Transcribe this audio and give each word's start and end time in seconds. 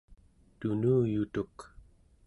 tunuyutuk 0.59 1.55